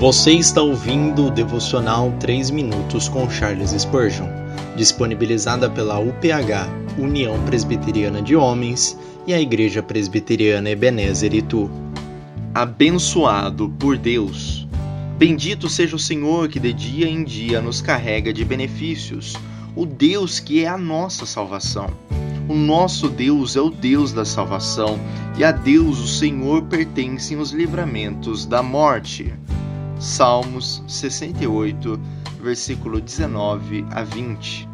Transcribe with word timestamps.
Você 0.00 0.32
está 0.32 0.62
ouvindo 0.62 1.26
o 1.26 1.30
devocional 1.30 2.10
3 2.18 2.48
minutos 2.48 3.06
com 3.06 3.28
Charles 3.28 3.72
Spurgeon, 3.72 4.26
disponibilizada 4.74 5.68
pela 5.68 5.98
UPH, 5.98 6.96
União 6.98 7.38
Presbiteriana 7.44 8.22
de 8.22 8.34
Homens, 8.34 8.98
e 9.26 9.34
a 9.34 9.38
Igreja 9.38 9.82
Presbiteriana 9.82 10.70
Ebenezer 10.70 11.34
Itu. 11.34 11.70
Abençoado 12.54 13.68
por 13.78 13.98
Deus. 13.98 14.66
Bendito 15.18 15.68
seja 15.68 15.96
o 15.96 15.98
Senhor 15.98 16.48
que 16.48 16.58
de 16.58 16.72
dia 16.72 17.06
em 17.06 17.22
dia 17.22 17.60
nos 17.60 17.82
carrega 17.82 18.32
de 18.32 18.42
benefícios, 18.42 19.36
o 19.76 19.84
Deus 19.84 20.40
que 20.40 20.64
é 20.64 20.66
a 20.66 20.78
nossa 20.78 21.26
salvação. 21.26 21.90
O 22.48 22.54
nosso 22.54 23.06
Deus 23.06 23.54
é 23.54 23.60
o 23.60 23.68
Deus 23.68 24.14
da 24.14 24.24
salvação, 24.24 24.98
e 25.36 25.44
a 25.44 25.52
Deus 25.52 26.00
o 26.00 26.08
Senhor 26.08 26.62
pertencem 26.62 27.36
os 27.36 27.52
livramentos 27.52 28.46
da 28.46 28.62
morte. 28.62 29.34
Salmos 30.00 30.82
68, 30.88 32.00
versículo 32.42 33.02
19 33.02 33.84
a 33.90 34.02
20. 34.02 34.66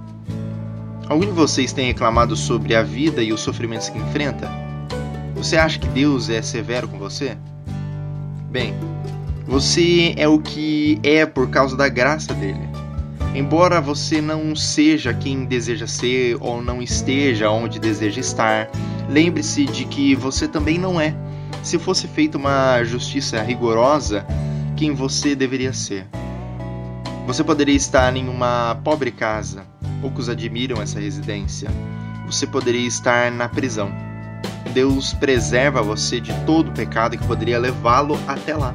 Algum 1.08 1.26
de 1.26 1.32
vocês 1.32 1.72
tem 1.72 1.88
reclamado 1.88 2.36
sobre 2.36 2.76
a 2.76 2.82
vida 2.82 3.20
e 3.20 3.32
os 3.32 3.40
sofrimentos 3.40 3.88
que 3.88 3.98
enfrenta? 3.98 4.48
Você 5.34 5.56
acha 5.56 5.80
que 5.80 5.88
Deus 5.88 6.30
é 6.30 6.40
severo 6.40 6.86
com 6.86 6.96
você? 6.96 7.36
Bem, 8.48 8.72
você 9.44 10.14
é 10.16 10.28
o 10.28 10.38
que 10.38 11.00
é 11.02 11.26
por 11.26 11.50
causa 11.50 11.76
da 11.76 11.88
graça 11.88 12.32
dele. 12.32 12.68
Embora 13.34 13.80
você 13.80 14.20
não 14.20 14.54
seja 14.54 15.12
quem 15.12 15.44
deseja 15.44 15.88
ser 15.88 16.36
ou 16.40 16.62
não 16.62 16.80
esteja 16.80 17.50
onde 17.50 17.80
deseja 17.80 18.20
estar, 18.20 18.70
lembre-se 19.10 19.64
de 19.64 19.86
que 19.86 20.14
você 20.14 20.46
também 20.46 20.78
não 20.78 21.00
é. 21.00 21.12
Se 21.64 21.80
fosse 21.80 22.06
feita 22.06 22.38
uma 22.38 22.82
justiça 22.84 23.42
rigorosa, 23.42 24.24
quem 24.76 24.92
você 24.92 25.34
deveria 25.34 25.72
ser. 25.72 26.06
Você 27.26 27.42
poderia 27.42 27.74
estar 27.74 28.14
em 28.14 28.28
uma 28.28 28.78
pobre 28.84 29.10
casa, 29.10 29.64
poucos 30.02 30.28
admiram 30.28 30.80
essa 30.80 31.00
residência. 31.00 31.70
Você 32.26 32.46
poderia 32.46 32.86
estar 32.86 33.32
na 33.32 33.48
prisão. 33.48 33.90
Deus 34.74 35.14
preserva 35.14 35.80
você 35.80 36.20
de 36.20 36.32
todo 36.44 36.68
o 36.68 36.72
pecado 36.72 37.16
que 37.16 37.26
poderia 37.26 37.58
levá-lo 37.58 38.18
até 38.28 38.54
lá. 38.54 38.74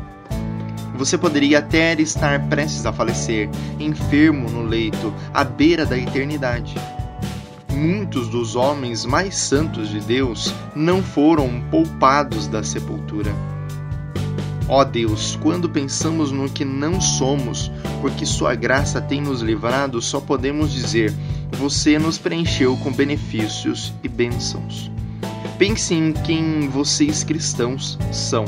Você 0.95 1.17
poderia 1.17 1.59
até 1.59 1.93
estar 1.93 2.47
prestes 2.49 2.85
a 2.85 2.91
falecer, 2.91 3.47
enfermo 3.79 4.49
no 4.49 4.63
leito, 4.63 5.13
à 5.33 5.43
beira 5.43 5.85
da 5.85 5.97
eternidade. 5.97 6.75
Muitos 7.71 8.27
dos 8.27 8.55
homens 8.55 9.05
mais 9.05 9.35
santos 9.35 9.89
de 9.89 9.99
Deus 9.99 10.53
não 10.75 11.03
foram 11.03 11.61
poupados 11.69 12.47
da 12.47 12.63
sepultura 12.63 13.31
Ó 14.71 14.85
Deus, 14.85 15.37
quando 15.41 15.67
pensamos 15.67 16.31
no 16.31 16.49
que 16.49 16.63
não 16.63 17.01
somos, 17.01 17.69
porque 17.99 18.25
Sua 18.25 18.55
graça 18.55 19.01
tem 19.01 19.19
nos 19.19 19.41
livrado, 19.41 20.01
só 20.01 20.21
podemos 20.21 20.71
dizer: 20.71 21.13
Você 21.51 21.99
nos 21.99 22.17
preencheu 22.17 22.77
com 22.77 22.89
benefícios 22.89 23.93
e 24.01 24.07
bênçãos. 24.07 24.89
Pense 25.57 25.93
em 25.93 26.13
quem 26.13 26.69
vocês 26.69 27.21
cristãos 27.21 27.99
são. 28.13 28.45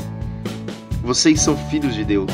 Vocês 1.02 1.42
são 1.42 1.58
filhos 1.68 1.94
de 1.94 2.04
Deus, 2.06 2.32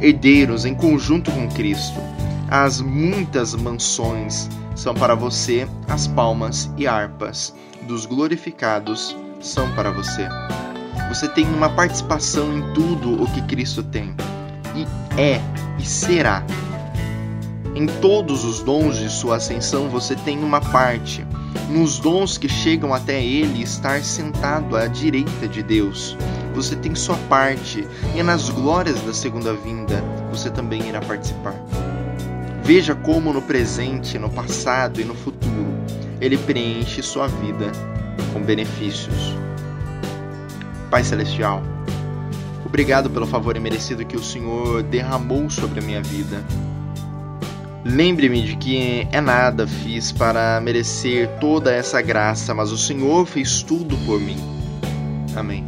herdeiros 0.00 0.64
em 0.64 0.74
conjunto 0.74 1.30
com 1.30 1.46
Cristo. 1.50 2.00
As 2.48 2.80
muitas 2.80 3.54
mansões 3.54 4.48
são 4.74 4.94
para 4.94 5.14
você, 5.14 5.68
as 5.86 6.06
palmas 6.06 6.70
e 6.78 6.86
harpas 6.86 7.54
dos 7.86 8.06
glorificados 8.06 9.14
são 9.42 9.70
para 9.74 9.90
você. 9.90 10.26
Você 11.08 11.28
tem 11.28 11.46
uma 11.46 11.68
participação 11.70 12.56
em 12.56 12.72
tudo 12.72 13.22
o 13.22 13.30
que 13.30 13.42
Cristo 13.42 13.82
tem. 13.82 14.14
E 14.74 14.86
é 15.20 15.40
e 15.78 15.86
será. 15.86 16.44
Em 17.74 17.86
todos 17.86 18.44
os 18.44 18.62
dons 18.62 18.96
de 18.96 19.10
sua 19.10 19.36
ascensão 19.36 19.88
você 19.88 20.14
tem 20.16 20.42
uma 20.42 20.60
parte. 20.60 21.26
Nos 21.68 21.98
dons 21.98 22.38
que 22.38 22.48
chegam 22.48 22.94
até 22.94 23.22
ele 23.22 23.62
estar 23.62 24.02
sentado 24.02 24.76
à 24.76 24.86
direita 24.86 25.46
de 25.46 25.62
Deus. 25.62 26.16
Você 26.54 26.74
tem 26.74 26.94
sua 26.94 27.16
parte, 27.28 27.86
e 28.14 28.18
é 28.18 28.22
nas 28.22 28.48
glórias 28.48 29.00
da 29.02 29.12
segunda 29.12 29.52
vinda 29.52 30.02
você 30.30 30.48
também 30.48 30.88
irá 30.88 31.00
participar. 31.00 31.54
Veja 32.64 32.94
como 32.94 33.32
no 33.32 33.42
presente, 33.42 34.18
no 34.18 34.30
passado 34.30 35.00
e 35.00 35.04
no 35.04 35.14
futuro 35.14 35.66
ele 36.20 36.38
preenche 36.38 37.02
sua 37.02 37.26
vida 37.26 37.70
com 38.32 38.40
benefícios. 38.40 39.34
Pai 40.90 41.04
Celestial, 41.04 41.62
obrigado 42.64 43.10
pelo 43.10 43.26
favor 43.26 43.56
imerecido 43.56 44.04
que 44.04 44.16
o 44.16 44.22
Senhor 44.22 44.82
derramou 44.82 45.50
sobre 45.50 45.80
a 45.80 45.82
minha 45.82 46.02
vida. 46.02 46.44
Lembre-me 47.84 48.42
de 48.42 48.56
que 48.56 49.06
é 49.12 49.20
nada 49.20 49.66
fiz 49.66 50.10
para 50.10 50.60
merecer 50.60 51.28
toda 51.40 51.72
essa 51.72 52.02
graça, 52.02 52.52
mas 52.52 52.72
o 52.72 52.78
Senhor 52.78 53.26
fez 53.26 53.62
tudo 53.62 53.96
por 53.98 54.20
mim. 54.20 54.38
Amém. 55.36 55.64